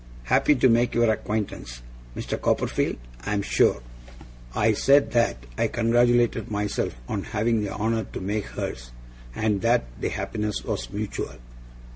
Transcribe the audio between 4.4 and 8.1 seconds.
I said that I congratulated myself on having the honour